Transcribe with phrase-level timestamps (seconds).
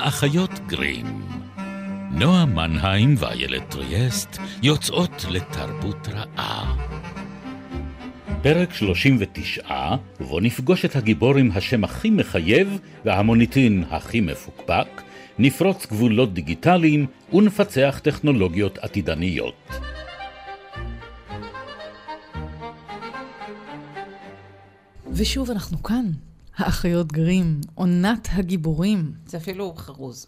[0.00, 1.06] האחיות גרים.
[2.10, 6.76] נועה מנהיים ואיילת טריאסט יוצאות לתרבות רעה.
[8.42, 9.64] פרק 39,
[10.20, 15.02] ובו נפגוש את הגיבור עם השם הכי מחייב והמוניטין הכי מפוקפק,
[15.38, 19.68] נפרוץ גבולות דיגיטליים ונפצח טכנולוגיות עתידניות.
[25.12, 26.04] ושוב אנחנו כאן,
[26.60, 29.12] האחיות גרים, עונת הגיבורים.
[29.26, 30.26] זה אפילו חרוז.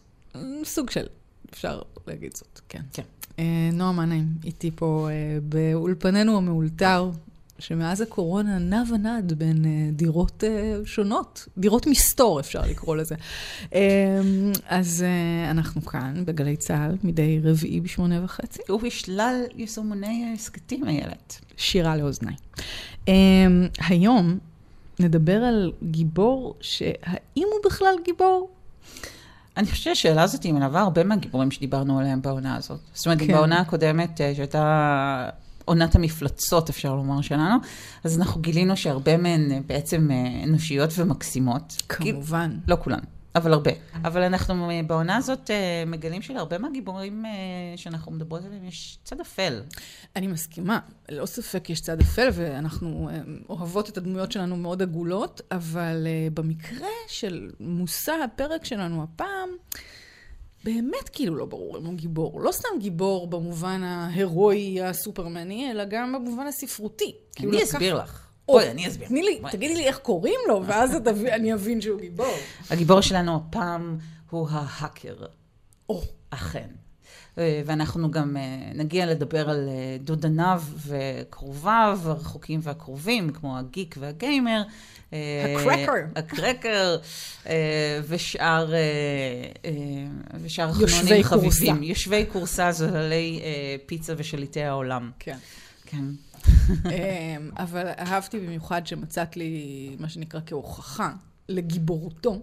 [0.65, 1.07] סוג של,
[1.53, 2.83] אפשר להגיד זאת, כן.
[2.93, 3.03] כן.
[3.39, 7.11] אה, נועה מנהיים, איתי פה אה, באולפנינו המאולתר,
[7.59, 13.15] שמאז הקורונה נע ונד בין אה, דירות אה, שונות, דירות מסתור אפשר לקרוא לזה.
[13.75, 14.21] אה,
[14.67, 18.61] אז אה, אנחנו כאן בגלי צה"ל מדי רביעי בשמונה וחצי.
[18.73, 21.41] ובשלל יישומוני ההסכתים, איילת.
[21.57, 22.35] שירה לאוזניי.
[23.07, 23.11] Um,
[23.79, 24.39] היום
[25.01, 28.49] נדבר על גיבור שהאם הוא בכלל גיבור?
[29.57, 32.81] אני חושבת שהשאלה הזאת היא מלווה הרבה מהגיבורים שדיברנו עליהם בעונה הזאת.
[32.95, 33.33] זאת אומרת, כן.
[33.33, 35.29] בעונה הקודמת, אה, שהייתה
[35.65, 37.57] עונת המפלצות, אפשר לומר, שלנו,
[38.05, 41.83] אז אנחנו גילינו שהרבה מהן אה, בעצם אה, אנושיות ומקסימות.
[41.89, 42.59] כמובן.
[42.69, 42.99] לא כולן,
[43.35, 43.71] אבל הרבה.
[44.05, 47.31] אבל אנחנו אה, בעונה הזאת אה, מגלים שלהרבה מהגיבורים אה,
[47.77, 49.63] שאנחנו מדברות עליהם יש צד אפל.
[50.17, 53.09] אני מסכימה, ללא ספק יש צד אפל ואנחנו
[53.49, 59.49] אוהבות את הדמויות שלנו מאוד עגולות, אבל במקרה של מושא הפרק שלנו הפעם,
[60.65, 62.41] באמת כאילו לא ברור אם הוא גיבור.
[62.41, 67.15] לא סתם גיבור במובן ההירואי הסופרמני, אלא גם במובן הספרותי.
[67.37, 68.27] כאילו אני לקח- אסביר לך.
[68.47, 69.09] בואי, אני אסביר.
[69.09, 69.41] תני לי.
[69.51, 70.97] תגידי לי איך קוראים לו, ואז
[71.33, 72.35] אני אבין שהוא גיבור.
[72.71, 73.99] הגיבור שלנו הפעם
[74.31, 75.15] הוא ההאקר.
[75.89, 76.69] או, אכן.
[77.39, 78.43] אה, ואנחנו גם אה,
[78.75, 84.63] נגיע לדבר על אה, דודניו וקרוביו, הרחוקים והקרובים, כמו הגיק והגיימר.
[85.57, 85.93] הקרקר.
[86.17, 86.97] הקרקר,
[88.09, 88.73] ושאר,
[90.43, 91.51] ושאר יושבי חנונים.
[91.51, 91.83] חביבים.
[91.83, 95.11] יושבי כורסה, זוללי אה, פיצה ושליטי העולם.
[95.19, 95.37] כן.
[95.87, 96.05] כן.
[96.51, 101.13] אמ, אבל אהבתי במיוחד שמצאת לי, מה שנקרא כהוכחה
[101.49, 102.43] לגיבורותו,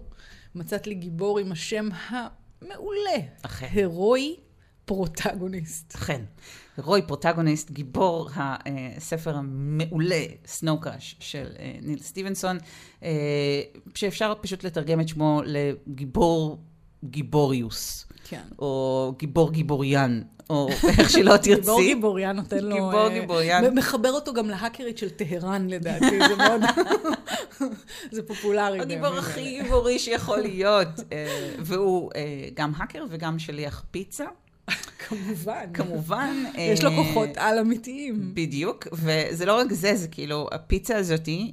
[0.54, 3.66] מצאת לי גיבור עם השם המעולה, אכן.
[3.72, 4.36] הירואי
[4.84, 5.94] פרוטגוניסט.
[5.94, 6.22] אכן.
[6.78, 12.58] הירו פרוטגוניסט, גיבור הספר המעולה, סנואו קראש, של אה, ניל סטיבנסון,
[13.02, 13.62] אה,
[13.94, 16.64] שאפשר פשוט לתרגם את שמו לגיבור
[17.04, 18.42] גיבוריוס, כן.
[18.58, 20.68] או גיבור גיבוריאן, או
[20.98, 21.56] איך שלא תרצי.
[21.56, 22.74] גיבור גיבוריאן נותן לו...
[22.74, 23.74] גיבור אה, גיבוריאן.
[23.74, 26.60] מחבר אותו גם להאקרית של טהרן לדעתי, זה מאוד...
[28.12, 28.80] זה פופולרי.
[28.80, 29.62] הגיבור הכי.
[29.62, 30.88] גיבורי שיכול להיות.
[31.12, 34.24] אה, והוא אה, גם האקר וגם שליח פיצה,
[35.08, 35.64] כמובן.
[35.74, 36.44] כמובן.
[36.58, 38.30] יש לו כוחות על אמיתיים.
[38.34, 41.52] בדיוק, וזה לא רק זה, זה כאילו, הפיצה הזאתי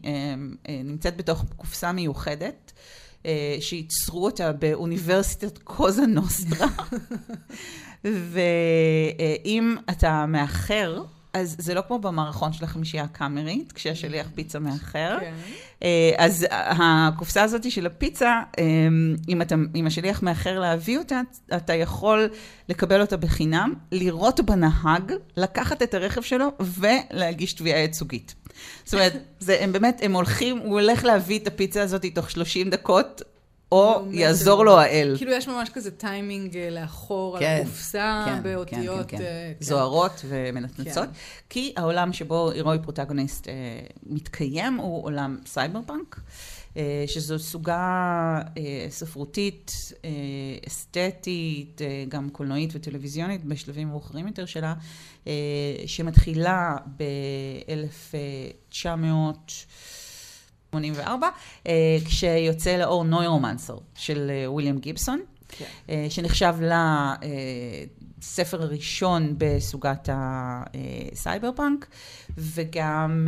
[0.69, 2.73] נמצאת בתוך קופסה מיוחדת,
[3.59, 6.67] שייצרו אותה באוניברסיטת קוזה נוסטרה,
[8.03, 15.17] ואם אתה מאחר, אז זה לא כמו במערכון של החמישייה הקאמרית, כשהשליח פיצה מאחר.
[15.19, 15.33] כן.
[15.83, 18.63] אה, אז הקופסה הזאת של הפיצה, אה,
[19.29, 21.21] אם, אתה, אם השליח מאחר להביא אותה,
[21.55, 22.29] אתה יכול
[22.69, 28.35] לקבל אותה בחינם, לירות בנהג, לקחת את הרכב שלו ולהגיש תביעה ייצוגית.
[28.83, 32.69] זאת אומרת, זה, הם באמת, הם הולכים, הוא הולך להביא את הפיצה הזאת תוך 30
[32.69, 33.21] דקות,
[33.71, 35.13] או יעזור לו האל.
[35.17, 39.07] כאילו יש ממש כזה טיימינג אה, לאחור, כן, על קופסה, כן, כן, באותיות...
[39.07, 39.65] כן, אה, כן, כן.
[39.65, 41.05] זוהרות ומנצנצות.
[41.05, 41.11] כן.
[41.49, 43.53] כי העולם שבו הירו פרוטגוניסט אה,
[44.03, 46.19] מתקיים הוא עולם סייבר פאנק,
[46.77, 50.09] אה, שזו סוגה אה, ספרותית, אה,
[50.67, 54.73] אסתטית, אה, גם קולנועית וטלוויזיונית, בשלבים מאוחרים יותר שלה,
[55.27, 55.33] אה,
[55.85, 58.87] שמתחילה ב-1900...
[60.79, 61.29] 84,
[61.67, 61.73] אה,
[62.05, 65.65] כשיוצא לאור נוירומנסר של אה, וויליאם גיבסון, כן.
[65.89, 66.55] אה, שנחשב
[68.21, 71.87] לספר הראשון בסוגת הסייבר פאנק,
[72.37, 73.27] וגם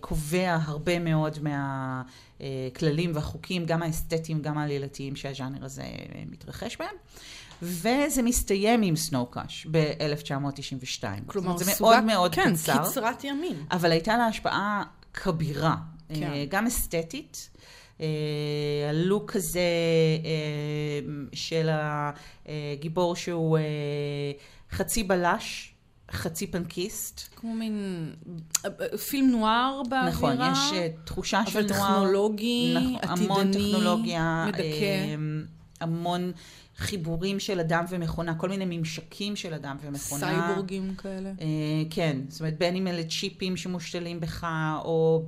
[0.00, 1.38] קובע הרבה מאוד
[2.40, 5.84] מהכללים והחוקים, גם האסתטיים, גם העלילתיים שהז'אנר הזה
[6.30, 6.94] מתרחש בהם.
[7.62, 11.04] וזה מסתיים עם סנואו קראש ב-1992.
[11.26, 12.72] כלומר, זה מאוד מאוד כן, קצר.
[12.72, 13.66] כן, קצרת ימים.
[13.70, 14.82] אבל הייתה לה השפעה
[15.14, 15.76] כבירה
[16.14, 16.22] כן.
[16.22, 17.50] אה, גם אסתטית.
[18.00, 18.06] אה,
[18.90, 19.60] הלוק הזה
[20.24, 21.00] אה,
[21.32, 21.68] של
[22.46, 23.58] הגיבור שהוא
[24.70, 25.74] חצי בלש,
[26.10, 27.20] חצי פנקיסט.
[27.36, 28.06] כמו מין
[29.08, 30.08] פילם נואר באווירה.
[30.08, 31.94] נכון, יש תחושה של אבל נוער.
[31.94, 35.16] טכנולוגי, נכון, המון עתידני, טכנולוגיה, מדכא.
[35.80, 36.32] המון
[36.78, 40.20] חיבורים של אדם ומכונה, כל מיני ממשקים של אדם ומכונה.
[40.20, 41.32] סייבורגים כאלה.
[41.40, 41.46] אה,
[41.90, 44.46] כן, זאת אומרת, בין אם אלה צ'יפים שמושתלים בך,
[44.84, 45.26] או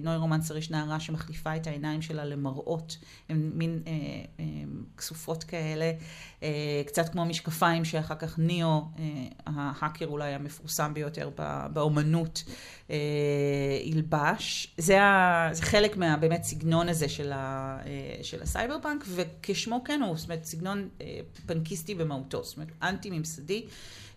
[0.00, 2.96] בנוירומנסר יש נערה שמחליפה את העיניים שלה למראות,
[3.28, 3.92] הן מין אה,
[4.40, 4.44] אה,
[4.96, 5.92] כסופות כאלה,
[6.42, 9.04] אה, קצת כמו משקפיים שאחר כך ניאו, אה,
[9.46, 11.30] ההאקר אולי המפורסם ביותר
[11.72, 12.44] באומנות,
[12.90, 12.96] אה,
[13.84, 14.74] ילבש.
[14.78, 19.84] זה, ה, זה חלק מה, באמת, סגנון הזה של, ה, אה, של הסייבר פאנק, וכשמו
[19.84, 23.64] כן הוא, אומרת, סגנון אה, פנקיסטי במהותו, זאת אומרת, אנטי-ממסדי.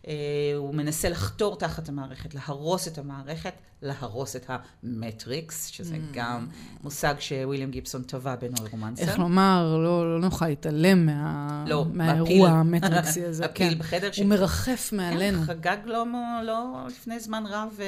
[0.07, 0.13] אה,
[0.57, 5.99] הוא מנסה לחתור תחת המערכת, להרוס את המערכת, להרוס את המטריקס, שזה mm.
[6.13, 6.47] גם
[6.83, 9.03] מושג שוויליאם גיבסון טבע בנוירומנסר.
[9.03, 13.45] איך לומר, לא, לא נוכל להתעלם מה, לא, מהאירוע המטריקסי הזה.
[13.45, 13.79] הפיל כן.
[13.79, 14.07] בחדר.
[14.07, 14.19] הוא ש...
[14.19, 15.39] מרחף מעלינו.
[15.39, 16.05] כן, חגג לא,
[16.43, 17.79] לא לפני זמן רב,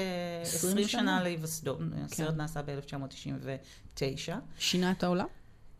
[0.42, 1.78] 20 אה, שנה להיווסדו.
[1.78, 1.86] כן.
[2.04, 4.01] הסרט נעשה ב-1999.
[4.60, 5.25] שינה את העולם?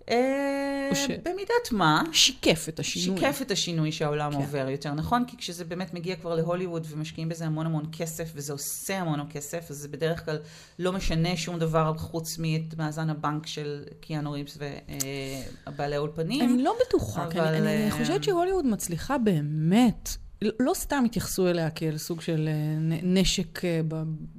[0.10, 0.90] אה,
[1.24, 2.04] במידת מה.
[2.12, 3.20] שיקף את השינוי.
[3.20, 4.38] שיקף את השינוי שהעולם כן.
[4.38, 5.24] עובר, יותר נכון?
[5.28, 9.32] כי כשזה באמת מגיע כבר להוליווד ומשקיעים בזה המון המון כסף, וזה עושה המון המון
[9.32, 10.38] כסף, אז זה בדרך כלל
[10.80, 16.50] לא משנה שום דבר חוץ מאת מאזן הבנק של קיאנו ריבס ובעלי אה, האולפנים.
[16.50, 17.32] אני לא בטוחה, אבל...
[17.32, 20.25] כי אני, אני אה, חושבת שהוליווד מצליחה באמת.
[20.60, 22.50] לא סתם התייחסו אליה כאל סוג של
[23.04, 23.62] נשק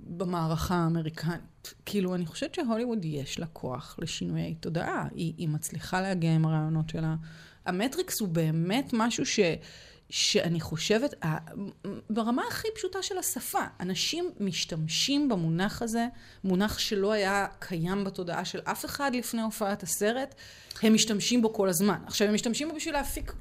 [0.07, 1.75] במערכה האמריקנית.
[1.87, 5.09] כאילו, אני חושבת שהוליווד יש לה כוח לשינויי תודעה.
[5.15, 7.15] היא, היא מצליחה להגיע עם הרעיונות שלה.
[7.67, 9.41] המטריקס הוא באמת משהו ש...
[10.11, 11.15] שאני חושבת,
[12.11, 16.07] ברמה הכי פשוטה של השפה, אנשים משתמשים במונח הזה,
[16.45, 20.35] מונח שלא היה קיים בתודעה של אף אחד לפני הופעת הסרט,
[20.83, 21.99] הם משתמשים בו כל הזמן.
[22.07, 23.33] עכשיו, הם משתמשים בו בשביל להפיק,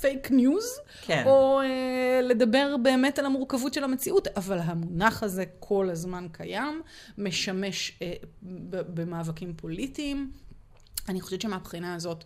[0.00, 0.64] פייק ניוז,
[1.02, 1.22] כן.
[1.26, 6.82] או אה, לדבר באמת על המורכבות של המציאות, אבל המונח הזה כל הזמן קיים,
[7.18, 8.12] משמש אה,
[8.94, 10.32] במאבקים פוליטיים.
[11.08, 12.24] אני חושבת שמבחינה הזאת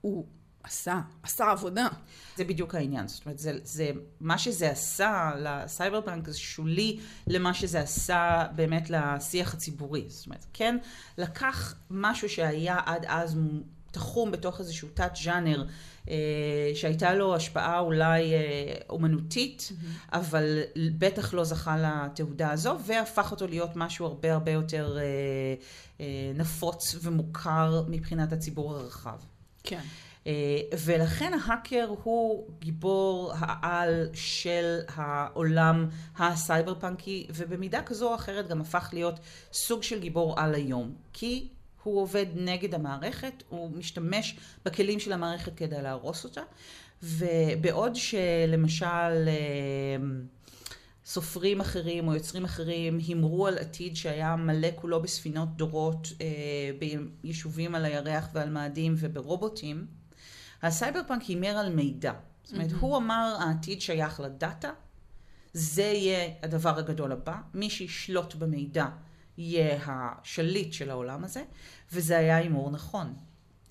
[0.00, 0.26] הוא
[0.62, 1.88] עשה, עשה עבודה.
[2.36, 3.90] זה בדיוק העניין, זאת אומרת, זה, זה,
[4.20, 10.04] מה שזה עשה לסייבר בנק זה שולי למה שזה עשה באמת לשיח הציבורי.
[10.08, 10.76] זאת אומרת, כן,
[11.18, 13.36] לקח משהו שהיה עד אז
[13.90, 15.66] תחום בתוך איזשהו תת-ז'אנר,
[16.08, 16.14] אה,
[16.74, 19.84] שהייתה לו השפעה אולי אה, אומנותית, mm-hmm.
[20.12, 20.60] אבל
[20.98, 24.98] בטח לא זכה לתהודה הזו, והפך אותו להיות משהו הרבה הרבה יותר
[26.00, 29.18] אה, נפוץ ומוכר מבחינת הציבור הרחב.
[29.64, 29.80] כן.
[30.84, 35.88] ולכן ההאקר הוא גיבור העל של העולם
[36.18, 39.20] הסייבר פאנקי, ובמידה כזו או אחרת גם הפך להיות
[39.52, 40.94] סוג של גיבור על היום.
[41.12, 41.48] כי
[41.82, 46.42] הוא עובד נגד המערכת, הוא משתמש בכלים של המערכת כדי להרוס אותה,
[47.02, 49.96] ובעוד שלמשל אה,
[51.04, 56.26] סופרים אחרים או יוצרים אחרים הימרו על עתיד שהיה מלא כולו בספינות דורות אה,
[56.78, 59.86] ביישובים על הירח ועל מאדים וברובוטים,
[60.62, 62.12] הסייבר פאנק הימר על מידע.
[62.42, 62.80] זאת אומרת, mm-hmm.
[62.80, 64.70] הוא אמר העתיד שייך לדאטה,
[65.52, 68.86] זה יהיה הדבר הגדול הבא, מי שישלוט במידע
[69.38, 71.42] יהיה השליט של העולם הזה,
[71.92, 73.14] וזה היה הימור נכון.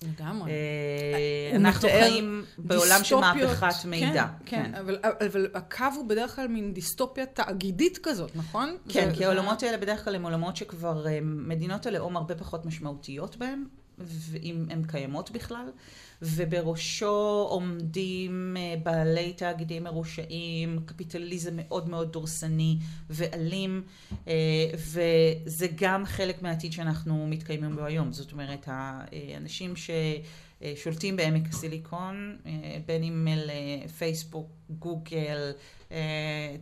[0.02, 0.50] לגמרי.
[0.50, 4.26] אה, אנחנו חיים בעולם של מהפכת מידע.
[4.44, 8.76] כן, כן, אבל, אבל הקו הוא בדרך כלל מין דיסטופיה תאגידית כזאת, נכון?
[8.88, 13.36] כן, כי העולמות האלה בדרך כלל הם עולמות שכבר אה, מדינות הלאום הרבה פחות משמעותיות
[13.36, 13.64] בהם,
[14.42, 15.66] אם הן קיימות בכלל.
[16.22, 22.78] ובראשו עומדים אה, בעלי תאגידים מרושעים, קפיטליזם מאוד מאוד דורסני
[23.10, 23.82] ואלים,
[24.28, 24.34] אה,
[24.74, 28.12] וזה גם חלק מהעתיד שאנחנו מתקיימים בו היום.
[28.12, 29.76] זאת אומרת, האנשים
[30.62, 32.52] ששולטים בעמק הסיליקון, אה,
[32.86, 33.50] בין אם אל
[33.98, 35.52] פייסבוק, גוגל,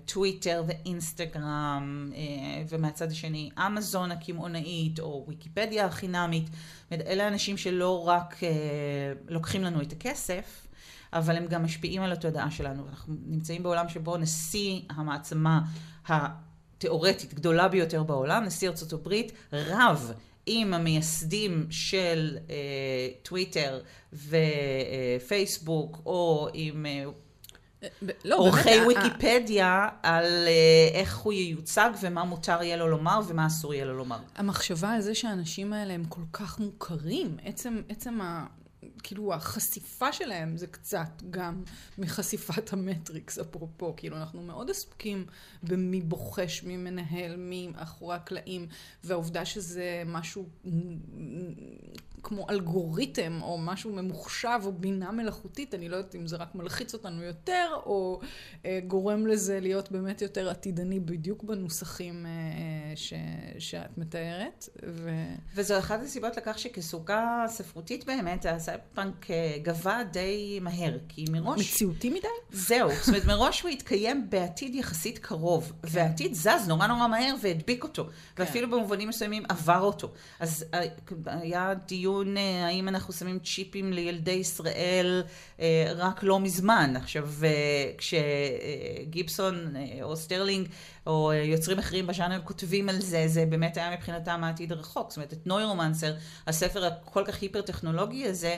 [0.04, 2.11] טוויטר ואינסטגרם,
[2.68, 6.50] ומהצד השני אמזון הקמעונאית או ויקיפדיה החינמית.
[6.92, 8.49] אלה אנשים שלא רק אה,
[9.28, 10.66] לוקחים לנו את הכסף,
[11.12, 12.88] אבל הם גם משפיעים על התודעה שלנו.
[12.88, 15.61] אנחנו נמצאים בעולם שבו נשיא המעצמה
[16.09, 20.12] התיאורטית גדולה ביותר בעולם, נשיא ארצות הברית, רב
[20.46, 22.54] עם המייסדים של אה,
[23.22, 23.80] טוויטר
[25.22, 27.04] ופייסבוק, או עם אה,
[28.24, 33.46] לא, עורכי באמת, ויקיפדיה על uh, איך הוא ייוצג ומה מותר יהיה לו לומר ומה
[33.46, 34.18] אסור יהיה לו לומר.
[34.36, 38.46] המחשבה על זה שהאנשים האלה הם כל כך מוכרים, עצם, עצם ה...
[39.02, 41.64] כאילו החשיפה שלהם זה קצת גם
[41.99, 43.95] מחשיפת המטריקס, אפרופו.
[43.97, 45.26] כאילו, אנחנו מאוד עסוקים
[45.62, 48.66] במי בוחש, מי מנהל, מי מאחורי הקלעים,
[49.05, 50.49] והעובדה שזה משהו
[52.26, 56.95] כמו אלגוריתם, או משהו ממוחשב, או בינה מלאכותית, אני לא יודעת אם זה רק מלחיץ
[56.95, 58.21] אותנו יותר, או
[58.64, 63.12] אה, גורם לזה להיות באמת יותר עתידני בדיוק בנוסחים אה, ש,
[63.59, 64.69] שאת מתארת.
[64.87, 65.11] ו...
[65.55, 69.26] וזו אחת הסיבות לכך שכסוגה ספרותית באמת, הסייברפאנק
[69.62, 71.61] גווע די מהר, כי מראש...
[71.61, 72.28] מציאותי מדי?
[72.52, 75.88] זהו, זאת אומרת, מראש הוא התקיים בעתיד יחסית קרוב, כן.
[75.90, 78.42] והעתיד זז נורא נורא מהר והדביק אותו, כן.
[78.42, 80.12] ואפילו במובנים מסוימים עבר אותו.
[80.40, 80.64] אז
[81.26, 85.23] היה דיון האם אנחנו שמים צ'יפים לילדי ישראל
[85.97, 86.97] רק לא מזמן.
[86.97, 87.30] עכשיו,
[87.99, 90.68] כשגיבסון או סטרלינג
[91.06, 95.10] או יוצרים אחרים בז'אנר כותבים על זה, זה באמת היה מבחינתם העתיד הרחוק.
[95.10, 96.14] זאת אומרת, את נוירומנסר,
[96.46, 98.56] הספר הכל כך היפר-טכנולוגי הזה,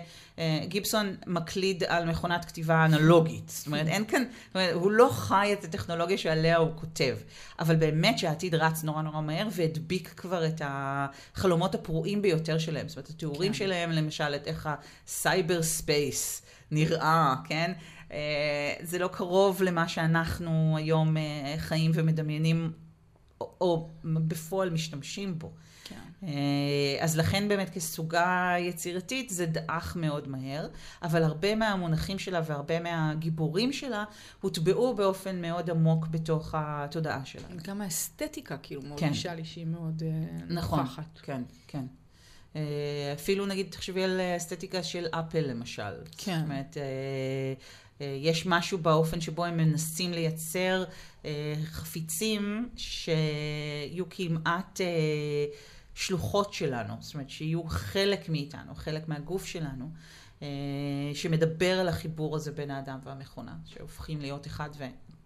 [0.63, 3.49] גיבסון מקליד על מכונת כתיבה אנלוגית.
[3.49, 7.17] זאת אומרת, אין כאן, זאת אומרת, הוא לא חי את הטכנולוגיה שעליה הוא כותב.
[7.59, 12.89] אבל באמת שהעתיד רץ נורא נורא מהר והדביק כבר את החלומות הפרועים ביותר שלהם.
[12.89, 13.59] זאת אומרת, התיאורים כן.
[13.59, 14.69] שלהם, למשל, את איך
[15.07, 17.73] ה cyberspace נראה, כן?
[18.13, 22.73] אה, זה לא קרוב למה שאנחנו היום אה, חיים ומדמיינים,
[23.41, 25.53] או, או בפועל משתמשים בו.
[25.85, 25.97] כן.
[26.23, 30.69] אה, אז לכן באמת כסוגה יצירתית זה דעך מאוד מהר,
[31.03, 34.05] אבל הרבה מהמונחים שלה והרבה מהגיבורים שלה
[34.41, 37.49] הוטבעו באופן מאוד עמוק בתוך התודעה שלה.
[37.65, 38.89] גם האסתטיקה כאילו כן.
[38.89, 40.03] מרגישה לי שהיא מאוד
[40.49, 41.19] נכון, נוכחת.
[41.23, 41.85] כן, כן.
[43.15, 45.83] אפילו נגיד תחשבי על אסתטיקה של אפל למשל.
[46.17, 46.35] כן.
[46.35, 46.77] זאת אומרת,
[48.01, 50.85] יש משהו באופן שבו הם מנסים לייצר
[51.25, 54.87] אה, חפיצים שיהיו כמעט אה,
[55.95, 59.91] שלוחות שלנו, זאת אומרת שיהיו חלק מאיתנו, חלק מהגוף שלנו,
[61.15, 64.71] שמדבר על החיבור הזה בין האדם והמכונה, שהופכים להיות אחד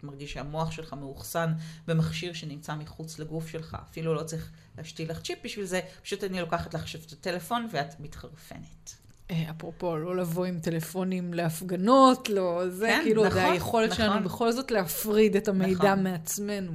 [0.03, 1.53] ומרגיש שהמוח שלך מאוחסן
[1.87, 6.41] במכשיר שנמצא מחוץ לגוף שלך, אפילו לא צריך להשתיל לך צ'יפ בשביל זה, פשוט אני
[6.41, 9.02] לוקחת לך עכשיו את הטלפון ואת מתחרפנת.
[9.33, 14.05] אה, אפרופו, לא לבוא עם טלפונים להפגנות, לא זה, כן, כאילו, נכון, זה היכולת נכון.
[14.05, 16.03] שלנו בכל זאת להפריד את המידע נכון.
[16.03, 16.73] מעצמנו.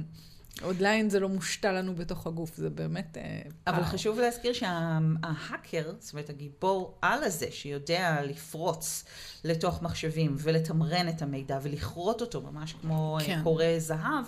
[0.62, 3.40] עדיין זה לא מושתל לנו בתוך הגוף, זה באמת אה.
[3.66, 9.04] אבל חשוב להזכיר שההאקר, זאת אומרת, הגיבור על הזה, שיודע לפרוץ
[9.44, 13.40] לתוך מחשבים ולתמרן את המידע ולכרות אותו ממש כמו אה, כן.
[13.42, 14.24] קורא זהב,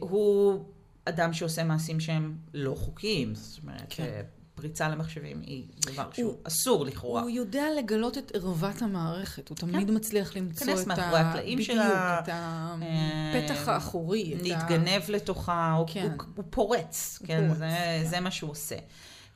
[0.00, 0.64] הוא
[1.04, 3.34] אדם שעושה מעשים שהם לא חוקיים.
[3.34, 4.22] זאת אומרת, כן.
[4.56, 7.22] פריצה למחשבים היא דבר שהוא הוא, אסור לכאורה.
[7.22, 9.94] הוא יודע לגלות את ערוות המערכת, הוא תמיד כן.
[9.94, 11.34] מצליח למצוא את ה...
[11.34, 14.34] בדיוק, שלה, את הפתח האחורי.
[14.42, 15.12] להתגנב ה...
[15.12, 16.02] לתוכה, כן.
[16.02, 18.04] הוא, הוא פורץ, כן, פורץ, זה, כן.
[18.10, 18.76] זה מה שהוא עושה.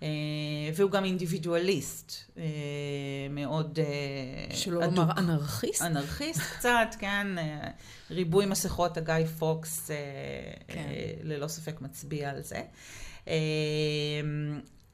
[0.01, 0.03] Uh,
[0.77, 2.39] והוא גם אינדיבידואליסט, uh,
[3.31, 5.83] מאוד uh, שלא לומר אנרכיסט?
[5.83, 7.27] אנרכיסט קצת, כן.
[8.11, 9.91] ריבוי מסכות, הגיא פוקס,
[10.69, 10.89] כן.
[11.23, 12.63] ללא ספק מצביע על זה.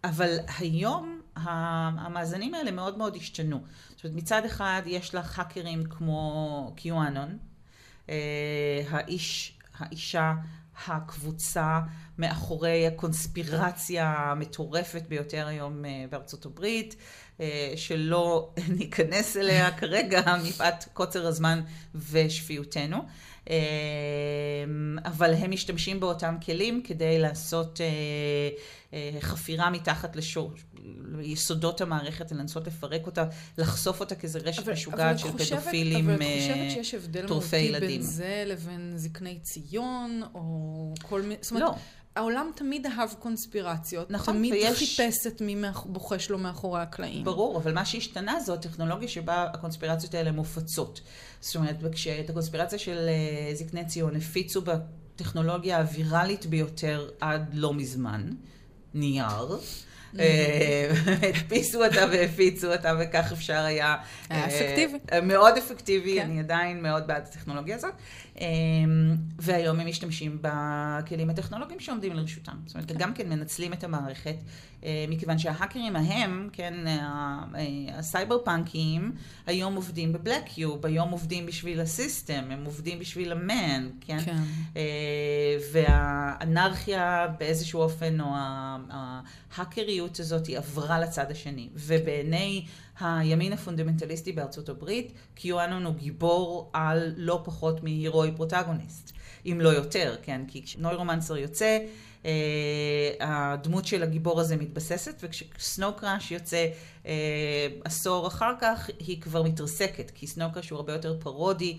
[0.09, 3.61] אבל היום המאזנים האלה מאוד מאוד השתנו.
[3.91, 7.39] זאת אומרת, מצד אחד יש לך האקרים כמו קיואנון,
[8.09, 10.35] אה, האיש, האישה,
[10.87, 11.81] הקבוצה
[12.19, 16.97] מאחורי הקונספירציה המטורפת ביותר היום אה, בארצות הברית,
[17.41, 21.61] אה, שלא ניכנס אליה כרגע מפאת קוצר הזמן
[22.11, 23.07] ושפיותנו.
[25.05, 27.81] אבל הם משתמשים באותם כלים כדי לעשות
[28.93, 30.53] אה, חפירה מתחת לשור,
[31.19, 33.25] ליסודות המערכת, לנסות לפרק אותה,
[33.59, 36.21] לחשוף אותה כאיזה רשת משוגעת של חושבת, פדופילים טורפי ילדים.
[36.21, 41.37] אבל את חושבת שיש הבדל מהותי בין זה לבין זקני ציון, או כל מיני...
[41.41, 41.75] זאת אומרת, לא.
[42.17, 44.79] העולם תמיד אהב קונספירציות, נכון, תמיד ויש...
[44.79, 47.25] חיפש את מי בוחש לו מאחורי הקלעים.
[47.25, 51.01] ברור, אבל מה שהשתנה זו הטכנולוגיה שבה הקונספירציות האלה מופצות.
[51.41, 58.31] זאת אומרת, כשאת הקונספירציה של אה, זקני ציון הפיצו בטכנולוגיה הוויראלית ביותר עד לא מזמן,
[58.95, 59.59] נייר.
[60.19, 60.91] אה,
[61.29, 63.97] הדפיסו אותה והפיצו אותה, וכך אפשר היה...
[64.29, 64.99] היה אה, אפקטיבי.
[65.23, 66.31] מאוד אפקטיבי, כן.
[66.31, 67.95] אני עדיין מאוד בעד הטכנולוגיה הזאת.
[68.41, 68.47] אה,
[69.39, 72.57] והיום הם משתמשים בכלים הטכנולוגיים שעומדים לרשותם.
[72.67, 72.99] זאת אומרת, כן.
[72.99, 74.37] גם כן מנצלים את המערכת,
[75.09, 76.75] מכיוון שההאקרים ההם, כן,
[77.93, 79.13] הסייבר פאנקים,
[79.47, 84.19] היום עובדים בבלאק קיוב, היום עובדים בשביל ה system, הם עובדים בשביל ה man, כן?
[84.25, 84.43] כן.
[85.73, 88.27] והאנרכיה באיזשהו אופן, או
[88.91, 91.69] ההאקריות הזאת היא עברה לצד השני.
[91.75, 92.65] ובעיני
[93.01, 99.13] הימין הפונדמנטליסטי בארצות הברית, קיואנון הוא גיבור על לא פחות מ Hiro Protagonist,
[99.47, 100.41] אם לא יותר, כן?
[100.49, 101.79] כי כשנוירומנסר יוצא,
[102.23, 102.29] אה,
[103.21, 106.67] הדמות של הגיבור הזה מתבססת, וכש Snow Crash יוצא
[107.03, 107.07] אה,
[107.85, 111.79] עשור אחר כך, היא כבר מתרסקת, כי Snow Crash הוא הרבה יותר פרודי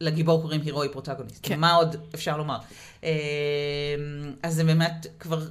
[0.00, 1.40] לגיבור קוראים הירואי פרוטגוניסט.
[1.42, 1.60] כן.
[1.60, 2.58] מה עוד אפשר לומר?
[3.04, 3.10] אה,
[4.42, 5.46] אז זה באמת כבר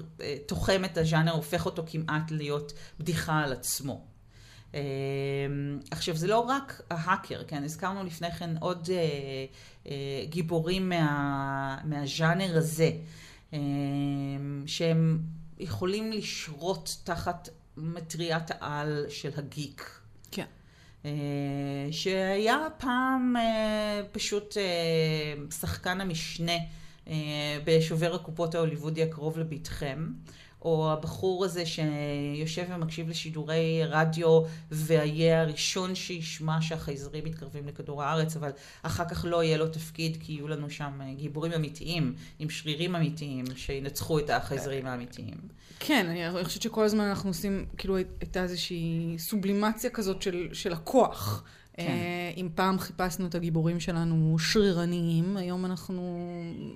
[0.45, 4.12] תוחם את הז'אנר, הופך אותו כמעט להיות בדיחה על עצמו.
[4.75, 4.79] אה,
[5.91, 7.63] עכשיו, זה לא רק ההאקר, כן?
[7.63, 8.89] הזכרנו לפני כן עוד
[10.23, 12.91] גיבורים מה, מהז'אנר הזה.
[14.65, 15.19] שהם
[15.59, 19.99] יכולים לשרות תחת מטריית העל של הגיק.
[20.31, 20.45] כן.
[21.91, 23.35] שהיה פעם
[24.11, 24.57] פשוט
[25.59, 26.57] שחקן המשנה
[27.65, 30.07] בשובר הקופות ההוליוודי הקרוב לביתכם.
[30.65, 34.41] או הבחור הזה שיושב ומקשיב לשידורי רדיו
[34.71, 38.51] ויהיה הראשון שישמע שהחייזרים מתקרבים לכדור הארץ, אבל
[38.83, 43.45] אחר כך לא יהיה לו תפקיד כי יהיו לנו שם גיבורים אמיתיים, עם שרירים אמיתיים,
[43.55, 45.37] שינצחו את החייזרים האמיתיים.
[45.79, 51.43] כן, אני חושבת שכל הזמן אנחנו עושים, כאילו הייתה איזושהי סובלימציה כזאת של, של הכוח.
[51.77, 51.83] כן.
[51.83, 56.19] אה, אם פעם חיפשנו את הגיבורים שלנו שרירניים, היום אנחנו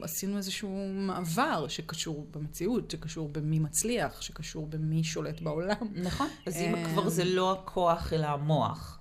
[0.02, 5.76] עשינו איזשהו מעבר שקשור במציאות, שקשור במי מצליח, שקשור במי שולט בעולם.
[5.96, 6.28] נכון.
[6.46, 9.00] אז אם אה, כבר זה לא הכוח אלא המוח.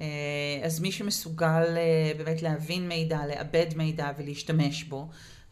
[0.00, 0.06] אה,
[0.62, 1.64] אז מי שמסוגל
[2.18, 5.08] באמת להבין מידע, לעבד מידע ולהשתמש בו,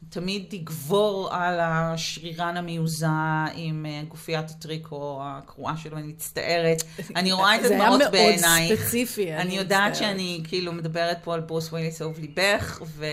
[0.09, 6.83] תמיד יגבור על השרירן המיוזע עם אה, גופיית הטריקו הקרועה שלו, אני מצטערת.
[7.17, 8.41] אני רואה את הדמעות בעינייך.
[8.41, 9.35] זה היה מאוד ספציפי.
[9.35, 13.07] אני יודעת שאני כאילו מדברת פה על ברוס וויליס אהוב ליבך, אה,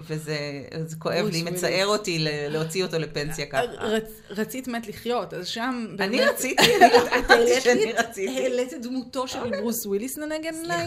[0.00, 0.36] וזה
[0.98, 3.62] כואב לי, מצער אותי להוציא אותו לפנסיה ככה.
[4.30, 6.00] רצית מת לחיות, אז שם באמת...
[6.06, 8.38] אני רציתי, אני יודעת שאני רציתי.
[8.42, 9.38] העלית את דמותו של.
[9.60, 10.86] ברוס וויליס לנגד עיניי.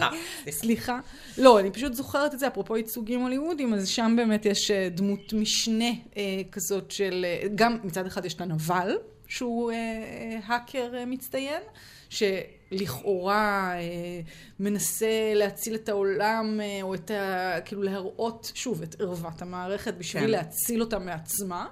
[0.50, 0.80] סליחה.
[0.80, 0.98] סליחה.
[1.38, 5.19] לא, אני פשוט זוכרת את זה, אפרופו ייצוגים הוליוודים, אז שם באמת יש אה, דמות...
[5.20, 6.22] דמות משנה אה,
[6.52, 8.96] כזאת של, אה, גם מצד אחד יש את הנבל,
[9.26, 11.62] שהוא אה, אה, האקר אה, מצטיין,
[12.08, 14.20] שלכאורה אה,
[14.60, 17.60] מנסה להציל את העולם, אה, או את ה...
[17.64, 20.30] כאילו להראות, שוב, את ערוות המערכת בשביל כן.
[20.30, 21.66] להציל אותה מעצמה.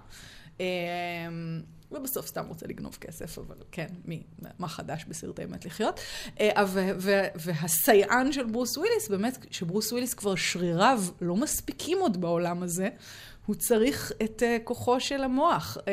[1.92, 4.22] ובסוף סתם רוצה לגנוב כסף, אבל כן, מי,
[4.58, 6.00] מה חדש בסרטי מת לחיות.
[7.34, 12.88] והסייען של ברוס וויליס, באמת, שברוס וויליס כבר שריריו לא מספיקים עוד בעולם הזה,
[13.48, 15.86] הוא צריך את אה, כוחו של המוח אה, אה,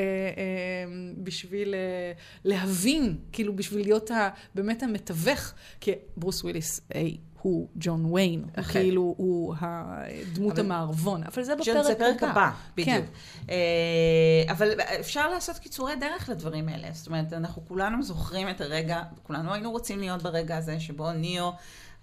[1.23, 8.05] בשביל אה, להבין, כאילו בשביל להיות ה, באמת המתווך, כי ברוס וויליס, היי, הוא ג'ון
[8.05, 8.57] ויין, אוקיי.
[8.57, 10.65] הוא כאילו, הוא הדמות אבל...
[10.65, 11.83] המערבון, אבל זה בפרק הבא.
[11.83, 12.87] זה פרק הבא, בדיוק.
[12.87, 13.03] כן.
[13.45, 14.69] אה, אבל
[14.99, 19.71] אפשר לעשות קיצורי דרך לדברים האלה, זאת אומרת, אנחנו כולנו זוכרים את הרגע, כולנו היינו
[19.71, 21.51] רוצים להיות ברגע הזה שבו ניאו...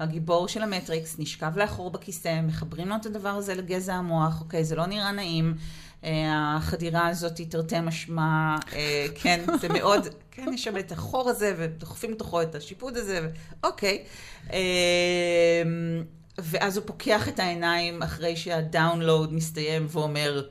[0.02, 4.76] הגיבור של המטריקס נשכב לאחור בכיסא, מחברים לו את הדבר הזה לגזע המוח, אוקיי, זה
[4.76, 5.54] לא נראה נעים.
[6.04, 11.28] אה, החדירה הזאת היא תרתי משמע, אה, כן, זה מאוד, כן, יש שם את החור
[11.30, 13.28] הזה, ודוחפים לתוכו את השיפוד הזה,
[13.64, 14.04] אוקיי.
[14.52, 15.62] אה,
[16.38, 20.42] ואז הוא פוקח את העיניים אחרי שהדאונלואוד מסתיים ואומר,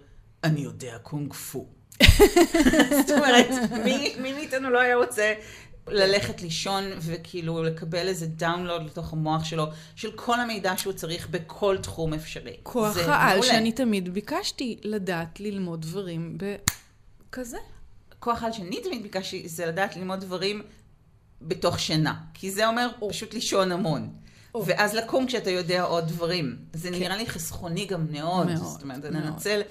[0.43, 1.65] אני יודע קונג פו.
[2.99, 3.47] זאת אומרת,
[3.83, 5.33] מי, מי מאיתנו לא היה רוצה
[5.91, 11.77] ללכת לישון וכאילו לקבל איזה דאונלוד לתוך המוח שלו, של כל המידע שהוא צריך בכל
[11.77, 12.55] תחום אפשרי.
[12.63, 17.57] כוח העל שאני תמיד ביקשתי לדעת ללמוד דברים בכזה.
[18.19, 20.61] כוח העל שאני תמיד ביקשתי זה לדעת ללמוד דברים
[21.41, 22.13] בתוך שינה.
[22.33, 23.09] כי זה אומר או.
[23.09, 24.09] פשוט לישון המון.
[24.55, 24.65] או.
[24.65, 26.57] ואז לקום כשאתה יודע עוד דברים.
[26.73, 26.95] זה כן.
[26.95, 28.47] נראה לי חסכוני גם מאוד.
[28.47, 29.15] מאוד, זאת אומרת, מאוד.
[29.15, 29.61] לנצל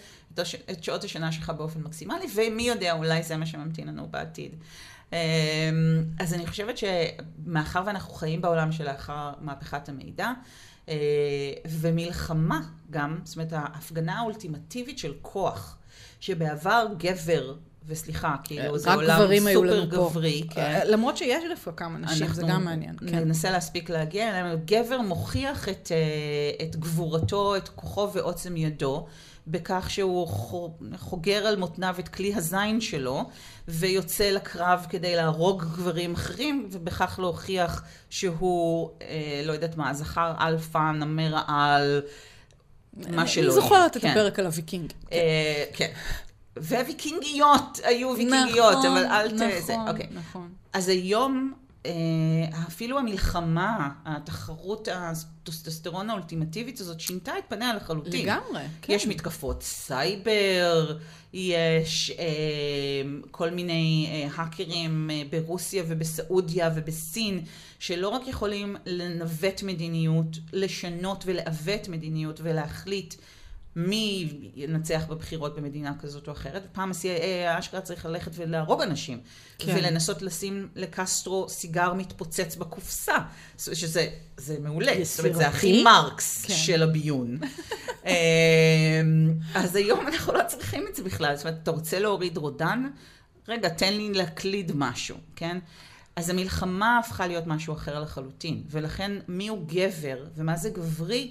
[0.40, 4.56] את שעות השינה שלך באופן מקסימלי, ומי יודע, אולי זה מה שממתין לנו בעתיד.
[5.12, 5.16] אמ,
[6.18, 10.32] אז אני חושבת שמאחר ואנחנו חיים בעולם שלאחר מהפכת המידע,
[10.88, 10.94] אה,
[11.68, 15.76] ומלחמה גם, זאת אומרת, ההפגנה האולטימטיבית של כוח,
[16.20, 17.54] שבעבר גבר
[17.86, 19.20] וסליחה, כאילו, זה עולם
[19.52, 20.42] סופר גברי.
[20.50, 20.60] כן.
[20.60, 22.96] אה, למרות שיש דווקא כמה נשים, זה גם מעניין.
[22.96, 23.18] כן.
[23.18, 24.58] ננסה להספיק להגיע אליהם.
[24.64, 29.06] גבר מוכיח את, אה, את גבורתו, את כוחו ועוצם ידו,
[29.50, 30.28] בכך שהוא
[30.96, 33.30] חוגר על מותניו את כלי הזין שלו,
[33.68, 40.90] ויוצא לקרב כדי להרוג גברים אחרים, ובכך להוכיח שהוא, אה, לא יודעת מה, זכר אלפא,
[40.92, 42.02] גבר העל,
[43.08, 44.08] מה שלא אני זוכרת את כן.
[44.10, 44.92] הפרק על הוויקינג.
[45.12, 45.90] אה, כן.
[46.56, 49.32] והוויקינגיות היו ויקינגיות, נכון, אבל אל ת...
[49.32, 50.06] נכון, זה, אוקיי.
[50.14, 50.48] נכון.
[50.72, 51.52] אז היום
[52.66, 58.22] אפילו המלחמה, התחרות הטסטוסטרון האולטימטיבית הזאת, שינתה את פניה לחלוטין.
[58.22, 58.92] לגמרי, כן.
[58.92, 60.98] יש מתקפות סייבר,
[61.32, 62.24] יש אה,
[63.30, 67.44] כל מיני אה, האקרים אה, ברוסיה ובסעודיה ובסין,
[67.78, 73.14] שלא רק יכולים לנווט מדיניות, לשנות ולעוות מדיניות ולהחליט
[73.88, 76.66] מי ינצח בבחירות במדינה כזאת או אחרת.
[76.72, 79.20] פעם ה-CIA אשכרה צריך ללכת ולהרוג אנשים.
[79.58, 79.74] כן.
[79.78, 83.16] ולנסות לשים לקסטרו סיגר מתפוצץ בקופסה.
[83.58, 84.92] שזה זה מעולה.
[85.02, 86.54] זאת אומרת, זה הכי מרקס כן.
[86.54, 87.38] של הביון.
[88.06, 88.12] אמ,
[89.54, 91.36] אז היום אנחנו לא צריכים את זה בכלל.
[91.36, 92.88] זאת אומרת, אתה רוצה להוריד רודן?
[93.48, 95.58] רגע, תן לי להקליד משהו, כן?
[96.16, 98.62] אז המלחמה הפכה להיות משהו אחר לחלוטין.
[98.70, 101.30] ולכן, מי הוא גבר ומה זה גברי?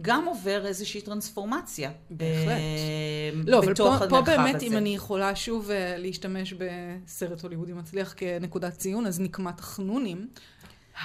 [0.00, 1.90] גם עובר איזושהי טרנספורמציה.
[2.10, 2.48] בהחלט.
[2.48, 4.66] אה, לא, אבל פה, פה באמת, הזה.
[4.66, 10.28] אם אני יכולה שוב אה, להשתמש בסרט הוליוודי מצליח כנקודת ציון, אז נקמת החנונים,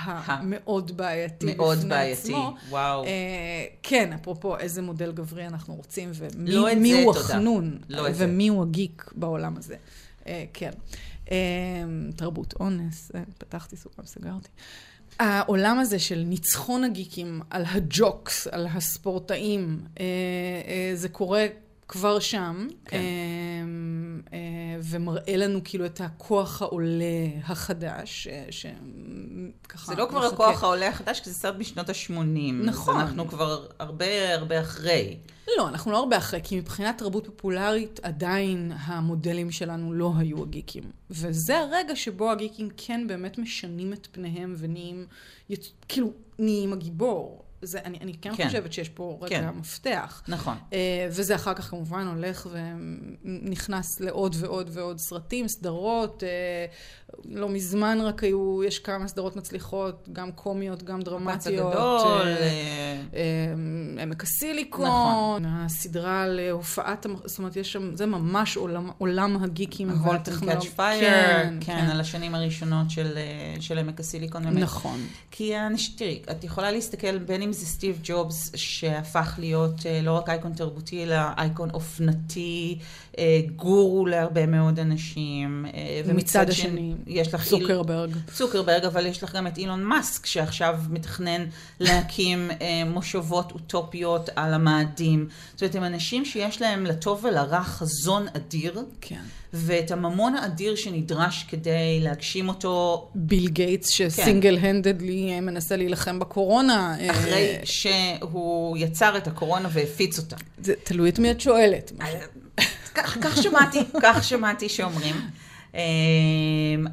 [0.05, 2.55] המאוד בעייתי מאוד בפני בעייתי, עצמו.
[2.69, 3.03] וואו.
[3.05, 7.25] אה, כן, אפרופו איזה מודל גברי אנחנו רוצים, ומי לא מי זה, הוא תודה.
[7.25, 8.25] החנון, לא את זה.
[8.25, 9.75] ומי הוא הגיק בעולם הזה.
[10.27, 10.71] אה, כן.
[11.31, 11.83] אה,
[12.15, 14.49] תרבות אונס, אה, פתחתי סוכר, סגרתי.
[15.19, 20.05] העולם הזה של ניצחון הגיקים על הג'וקס, על הספורטאים, אה,
[20.67, 21.45] אה, זה קורה
[21.87, 22.97] כבר שם, כן.
[22.97, 23.03] אה,
[24.33, 29.85] אה, ומראה לנו כאילו את הכוח העולה החדש, אה, שככה...
[29.85, 30.33] זה לא כבר מחכה.
[30.33, 32.11] הכוח העולה החדש, כי זה סרט משנות ה-80.
[32.63, 32.95] נכון.
[32.95, 35.17] אז אנחנו כבר הרבה הרבה אחרי.
[35.57, 40.83] לא, אנחנו לא הרבה אחרי, כי מבחינת תרבות פופולרית, עדיין המודלים שלנו לא היו הגיקים.
[41.09, 45.05] וזה הרגע שבו הגיקים כן באמת משנים את פניהם ונהיים.
[45.87, 47.46] כאילו, נהיים הגיבור.
[47.61, 48.35] זה, אני, אני כן, כן.
[48.37, 49.49] כן חושבת שיש פה רגע כן.
[49.59, 50.21] מפתח.
[50.27, 50.57] נכון.
[50.73, 52.47] אה, וזה אחר כך כמובן הולך
[53.25, 56.23] ונכנס לעוד ועוד ועוד סרטים, סדרות.
[56.23, 56.65] אה,
[57.25, 61.73] לא מזמן רק היו, יש כמה סדרות מצליחות, גם קומיות, גם דרמטיות.
[61.73, 62.27] הגדול.
[63.13, 63.53] אה,
[64.03, 65.45] עמק הסיליקון, נכון.
[65.45, 70.61] הסדרה על הופעת, המ- זאת אומרת, יש שם, זה ממש עולם, עולם הגיקים והטכנולוגיה.
[70.61, 71.09] קאץ' פייר,
[71.61, 73.17] כן, על השנים הראשונות של,
[73.59, 74.43] של עמק הסיליקון.
[74.47, 74.99] נכון.
[75.31, 75.53] כי
[75.97, 80.53] תראי, את יכולה להסתכל בין אם זה סטיב ג'ובס, שהפך להיות אה, לא רק אייקון
[80.53, 82.77] תרבותי, אלא אייקון אופנתי,
[83.17, 83.23] אה,
[83.55, 85.65] גורו להרבה מאוד אנשים.
[85.73, 88.11] אה, ומצד השני, יש לך איל- צוקרברג.
[88.33, 91.45] צוקרברג, אבל יש לך גם את אילון מאסק, שעכשיו מתכנן
[91.79, 92.51] להקים
[92.85, 95.27] מושבות אוטופיות על המאדים.
[95.53, 99.21] זאת אומרת, הם אנשים שיש להם לטוב ולרע חזון אדיר, כן.
[99.53, 106.95] ואת הממון האדיר שנדרש כדי להגשים אותו ביל גייטס, שסינגל הנדדלי מנסה להילחם בקורונה.
[106.99, 110.35] אה, אחרי שהוא יצר את הקורונה והפיץ אותה.
[110.63, 111.91] זה תלוי את מי את שואלת.
[112.95, 115.15] כך, כך שמעתי, כך שמעתי שאומרים.
[115.73, 115.79] אמ,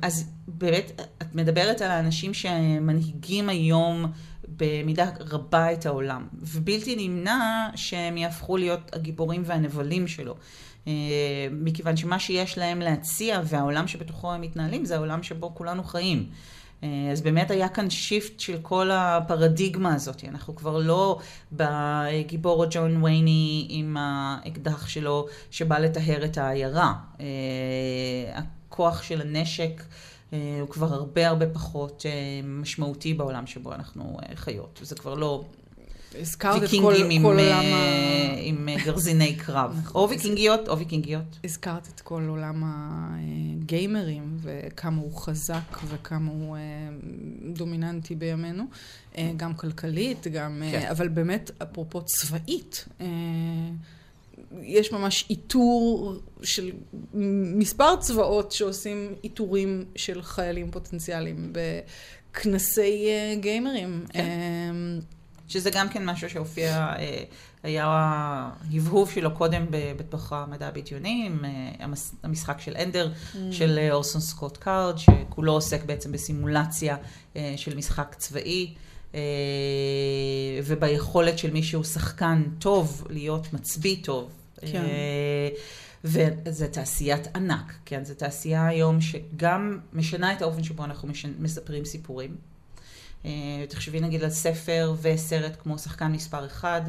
[0.02, 4.06] אז באמת, את מדברת על האנשים שמנהיגים היום
[4.56, 10.34] במידה רבה את העולם, ובלתי נמנע שהם יהפכו להיות הגיבורים והנבלים שלו.
[10.88, 10.92] אה,
[11.50, 16.26] מכיוון שמה שיש להם להציע והעולם שבתוכו הם מתנהלים זה העולם שבו כולנו חיים.
[16.82, 20.24] אה, אז באמת היה כאן שיפט של כל הפרדיגמה הזאת.
[20.28, 21.18] אנחנו כבר לא
[21.52, 26.94] בגיבור ג'ון וייני עם האקדח שלו שבא לטהר את העיירה.
[27.20, 27.26] אה,
[28.34, 29.82] הכוח של הנשק
[30.60, 32.06] הוא כבר הרבה הרבה פחות
[32.44, 34.80] משמעותי בעולם שבו אנחנו חיות.
[34.82, 35.44] זה כבר לא
[36.20, 38.40] הזכרת את כל עם, כל עולם אה, ה...
[38.40, 39.74] עם אה, גרזיני קרב.
[39.82, 40.02] נכון.
[40.02, 41.38] או ויקינגיות או ויקינגיות.
[41.44, 46.60] הזכרת את כל עולם הגיימרים, וכמה הוא חזק וכמה הוא אה,
[47.52, 48.64] דומיננטי בימינו,
[49.18, 50.62] אה, גם כלכלית, גם...
[50.62, 50.86] אה, כן.
[50.90, 53.06] אבל באמת, אפרופו צבאית, אה,
[54.62, 56.72] יש ממש איתור של
[57.54, 64.04] מספר צבאות שעושים איתורים של חיילים פוטנציאליים בכנסי אה, גיימרים.
[64.08, 64.22] כן.
[65.54, 67.22] שזה גם כן משהו שהופיע, אה,
[67.62, 71.86] היה ההבהוב שלו קודם בתוך המדע הבדיוני, עם אה,
[72.22, 73.12] המשחק של אנדר,
[73.50, 76.96] של אה, אורסון סקוט קארד, שכולו עוסק בעצם בסימולציה
[77.36, 78.74] אה, של משחק צבאי.
[79.14, 79.20] אה,
[80.64, 84.30] וביכולת של מי שהוא שחקן טוב להיות מצביא טוב.
[84.60, 84.84] כן.
[84.84, 85.48] אה,
[86.04, 88.04] וזה תעשיית ענק, כן?
[88.04, 91.08] זו תעשייה היום שגם משנה את האופן שבו אנחנו.
[91.38, 92.36] מספרים סיפורים.
[93.24, 93.30] אה,
[93.68, 96.80] תחשבי נגיד על ספר וסרט כמו שחקן מספר אחד,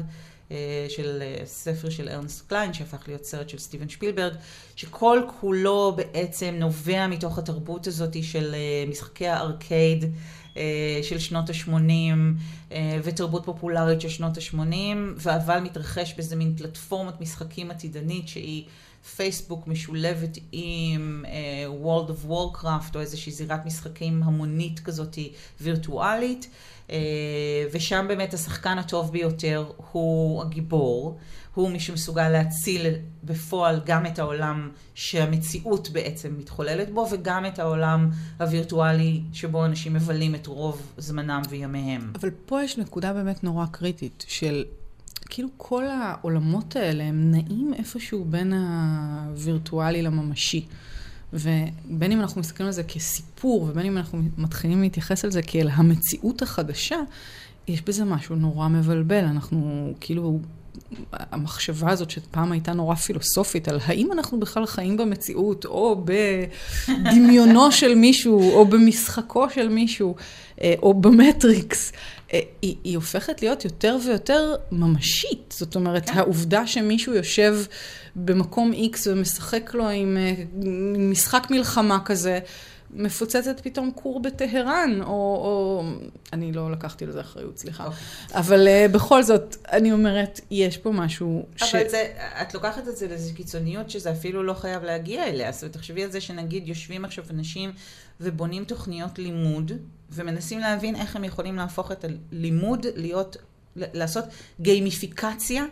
[0.50, 4.34] אה, של אה, ספר של ארנסט קליין, שהפך להיות סרט של סטיבן שפילברג,
[4.76, 8.54] שכל כולו בעצם נובע מתוך התרבות הזאת של
[8.88, 10.04] משחקי הארקייד
[11.02, 18.28] של שנות ה-80, ותרבות פופולרית של שנות ה-80, אבל מתרחש באיזה מין פלטפורמת משחקים עתידנית
[18.28, 18.64] שהיא
[19.16, 25.18] פייסבוק משולבת עם uh, World of Warcraft או איזושהי זירת משחקים המונית כזאת
[25.60, 26.48] וירטואלית,
[26.86, 26.90] uh,
[27.72, 31.18] ושם באמת השחקן הטוב ביותר הוא הגיבור,
[31.54, 32.86] הוא מי שמסוגל להציל
[33.24, 40.34] בפועל גם את העולם שהמציאות בעצם מתחוללת בו, וגם את העולם הווירטואלי שבו אנשים מבלים
[40.34, 42.12] את רוב זמנם וימיהם.
[42.14, 44.64] אבל פה יש נקודה באמת נורא קריטית של
[45.28, 50.66] כאילו כל העולמות האלה הם נעים איפשהו בין הווירטואלי לממשי.
[51.32, 55.68] ובין אם אנחנו מסתכלים על זה כסיפור, ובין אם אנחנו מתחילים להתייחס על זה כאל
[55.72, 56.96] המציאות החדשה,
[57.68, 59.24] יש בזה משהו נורא מבלבל.
[59.24, 60.38] אנחנו כאילו
[61.12, 66.04] המחשבה הזאת שפעם הייתה נורא פילוסופית, על האם אנחנו בכלל חיים במציאות, או
[66.88, 70.14] בדמיונו של מישהו, או במשחקו של מישהו,
[70.62, 71.92] אה, או במטריקס,
[72.32, 75.54] אה, היא, היא הופכת להיות יותר ויותר ממשית.
[75.58, 76.18] זאת אומרת, כן.
[76.18, 77.56] העובדה שמישהו יושב
[78.16, 80.32] במקום X ומשחק לו עם אה,
[80.98, 82.38] משחק מלחמה כזה,
[82.96, 85.82] מפוצצת פתאום כור בטהרן, או, או...
[86.32, 87.84] אני לא לקחתי לזה אחריות, סליחה.
[87.84, 87.86] Okay.
[87.86, 88.38] אוקיי.
[88.38, 91.74] אבל uh, בכל זאת, אני אומרת, יש פה משהו אבל ש...
[91.74, 95.50] אבל זה, את לוקחת את זה לאיזו קיצוניות שזה אפילו לא חייב להגיע אליה.
[95.62, 97.72] אומרת, תחשבי על זה שנגיד יושבים עכשיו אנשים
[98.20, 99.72] ובונים תוכניות לימוד,
[100.10, 103.36] ומנסים להבין איך הם יכולים להפוך את הלימוד להיות,
[103.76, 104.24] לעשות
[104.60, 105.64] גיימיפיקציה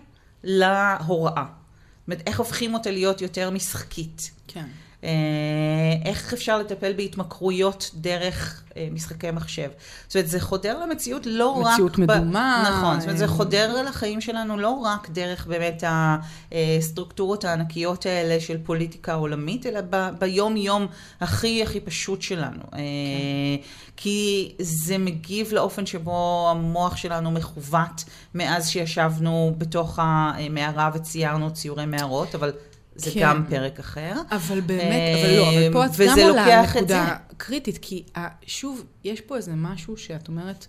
[0.44, 1.44] להוראה.
[1.44, 4.30] זאת אומרת, איך הופכים אותה להיות יותר משחקית.
[4.48, 4.66] כן.
[5.04, 5.10] אה,
[6.04, 9.70] איך אפשר לטפל בהתמכרויות דרך אה, משחקי מחשב.
[10.06, 11.72] זאת אומרת, זה חודר למציאות לא מציאות רק...
[11.72, 12.64] מציאות מדומה.
[12.70, 15.84] נכון, זאת אומרת, זה חודר לחיים שלנו לא רק דרך באמת
[16.52, 20.86] הסטרוקטורות הענקיות האלה של פוליטיקה עולמית, אלא ב- ביום-יום
[21.20, 22.62] הכי הכי פשוט שלנו.
[22.70, 22.78] כן.
[23.96, 32.34] כי זה מגיב לאופן שבו המוח שלנו מכוות מאז שישבנו בתוך המערה וציירנו ציורי מערות,
[32.34, 32.52] אבל...
[32.96, 33.20] זה כן.
[33.22, 34.14] גם פרק אחר.
[34.30, 38.04] אבל באמת, אבל לא, אבל פה את גם עולה נקודה קריטית, כי
[38.46, 40.66] שוב, יש פה איזה משהו שאת אומרת,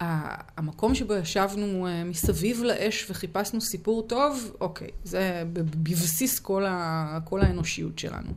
[0.00, 7.40] המקום שבו ישבנו אה, מסביב לאש וחיפשנו סיפור טוב, אוקיי, זה בבסיס כל, ה, כל
[7.40, 8.32] האנושיות שלנו.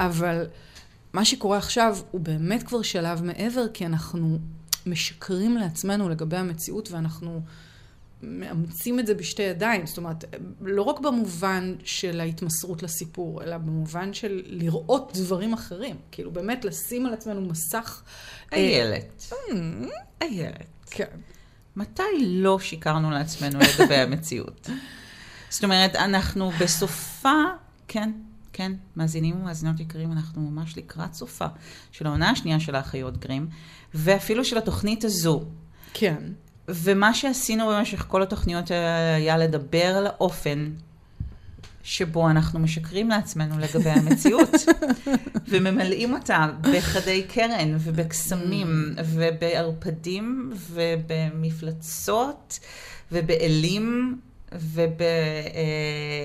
[0.00, 0.46] אבל
[1.12, 4.38] מה שקורה עכשיו הוא באמת כבר שלב מעבר, כי אנחנו
[4.86, 7.40] משקרים לעצמנו לגבי המציאות ואנחנו...
[8.22, 10.24] מאמצים את זה בשתי ידיים, זאת אומרת,
[10.60, 15.96] לא רק במובן של ההתמסרות לסיפור, אלא במובן של לראות דברים אחרים.
[16.10, 18.02] כאילו, באמת לשים על עצמנו מסך...
[18.52, 19.32] אה, איילת.
[20.22, 20.66] איילת.
[20.90, 21.18] כן.
[21.76, 24.68] מתי לא שיקרנו לעצמנו לגבי המציאות?
[25.50, 27.42] זאת אומרת, אנחנו בסופה,
[27.88, 28.12] כן,
[28.52, 31.46] כן, מאזינים ומאזינות יקרים, אנחנו ממש לקראת סופה
[31.92, 33.48] של העונה השנייה של האחיות גרים,
[33.94, 35.44] ואפילו של התוכנית הזו.
[35.94, 36.22] כן.
[36.68, 38.70] ומה שעשינו במשך כל התוכניות
[39.16, 40.70] היה לדבר על האופן
[41.86, 44.50] שבו אנחנו משקרים לעצמנו לגבי המציאות,
[45.48, 52.58] וממלאים אותה בחדי קרן ובקסמים ובערפדים ובמפלצות
[53.12, 54.18] ובאלים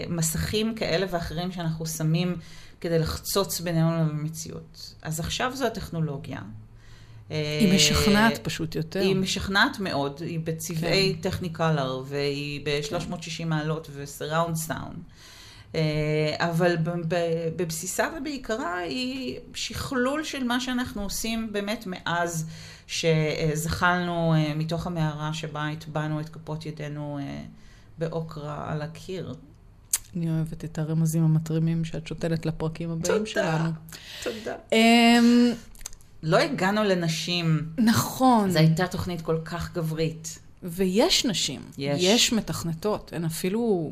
[0.08, 2.36] ובמסכים כאלה ואחרים שאנחנו שמים
[2.82, 4.95] כדי לחצוץ בינינו למציאות.
[5.01, 6.39] אז עכשיו זו הטכנולוגיה.
[7.60, 9.00] היא משכנעת פשוט יותר.
[9.00, 11.30] היא משכנעת מאוד, היא בצבעי כן.
[11.30, 15.04] טכניקלר, והיא ב-360 מעלות וסיראונד סאונד.
[15.76, 16.76] אה, אבל
[17.56, 22.50] בבסיסה ובעיקרה היא שכלול של מה שאנחנו עושים באמת מאז
[22.88, 27.44] שזחלנו אה, מתוך המערה שבה הטבענו את כפות ידינו אה,
[27.98, 29.36] באוקרה על הקיר.
[30.15, 33.70] אני אוהבת את הרמזים המתרימים שאת שותלת לפרקים הבאים תודה, שלנו.
[34.24, 34.56] תודה, תודה.
[36.23, 37.65] לא הגענו לנשים.
[37.77, 38.51] נכון.
[38.51, 40.39] זו הייתה תוכנית כל כך גברית.
[40.63, 43.91] ויש נשים, יש, יש מתכנתות, הן אפילו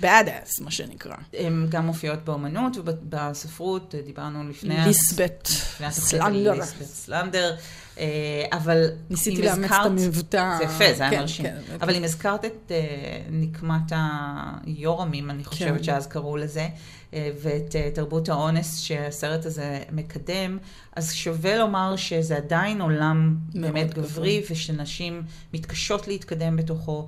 [0.00, 1.16] bad ass, מה שנקרא.
[1.32, 4.76] הן גם מופיעות באומנות ובספרות, דיברנו לפני...
[4.86, 5.48] ליסבט
[5.90, 6.52] סלנדר.
[6.52, 7.56] ליסבט סלנדר.
[7.98, 10.54] אה, אבל ניסיתי לאמץ את המבטא.
[10.58, 11.46] זה יפה, זה היה כן, מרשים.
[11.46, 15.82] כן, אבל אם הזכרת את אה, נקמת היורמים, אני חושבת כן.
[15.82, 16.68] שאז קראו לזה,
[17.14, 20.58] אה, ואת תרבות האונס שהסרט הזה מקדם,
[20.96, 25.22] אז שווה לומר שזה עדיין עולם באמת גברי, ושנשים
[25.54, 27.06] מתקשות להתקדם בתוכו.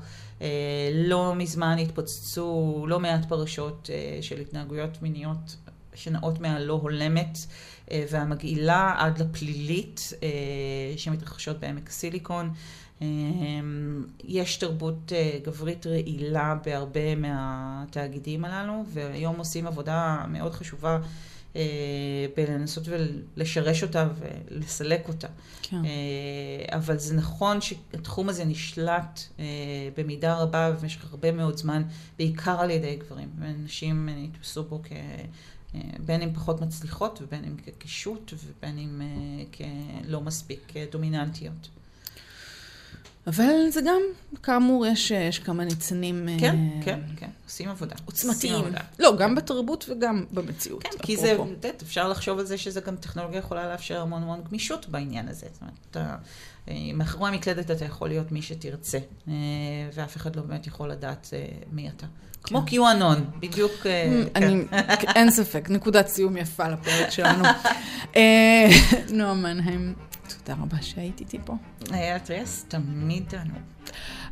[0.94, 5.57] לא מזמן התפוצצו לא מעט פרשות של התנהגויות מיניות
[5.94, 7.38] שנעות מהלא הולמת.
[7.90, 10.29] אה, והמגעילה עד לפלילית אה,
[10.96, 12.51] שמתרחשות בעמק הסיליקון.
[13.03, 13.07] אה,
[14.24, 15.12] יש תרבות
[15.44, 20.98] גברית רעילה בהרבה מהתאגידים הללו, והיום עושים עבודה מאוד חשובה
[22.37, 25.27] בלנסות ולשרש אותה ולסלק אותה.
[25.62, 25.77] כן.
[26.68, 29.20] אבל זה נכון שהתחום הזה נשלט
[29.96, 31.83] במידה רבה במשך הרבה מאוד זמן,
[32.18, 34.92] בעיקר על ידי גברים, ונשים נתפסו בו כ...
[36.07, 39.44] בין אם פחות מצליחות ובין אם כקישוט ובין אם אה,
[40.04, 41.68] כלא מספיק דומיננטיות.
[43.26, 44.00] אבל זה גם,
[44.42, 46.28] כאמור, יש, יש כמה ניצנים...
[46.40, 47.94] כן, uh, כן, כן, עושים עבודה.
[48.04, 48.64] עוצמתיים.
[48.98, 50.83] לא, גם בתרבות וגם במציאות.
[50.83, 54.42] כן, כי זה, את אפשר לחשוב על זה שזה גם טכנולוגיה יכולה לאפשר המון המון
[54.48, 55.46] גמישות בעניין הזה.
[55.52, 56.16] זאת אומרת, אתה,
[56.94, 58.98] מאחורי המקלדת אתה יכול להיות מי שתרצה,
[59.94, 61.31] ואף אחד לא באמת יכול לדעת
[61.72, 62.07] מי אתה.
[62.42, 63.87] כמו קיואנון, בדיוק.
[63.87, 65.09] אה, כן.
[65.14, 67.44] אין ספק, נקודת סיום יפה לפרק שלנו.
[68.16, 68.68] אה,
[69.12, 69.94] נועה מנהיים,
[70.29, 71.55] תודה רבה שהיית איתי פה.
[71.91, 73.55] היה טרס, תמיד תענו.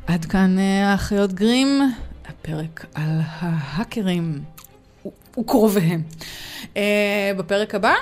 [0.06, 1.80] עד כאן אה, האחיות גרים,
[2.24, 4.44] הפרק על ההאקרים
[5.38, 6.02] וקרוביהם.
[6.76, 7.94] אה, בפרק הבא,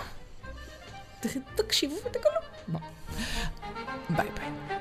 [1.55, 2.79] תקשיבו ותגלו.
[4.11, 4.74] ביי ביי.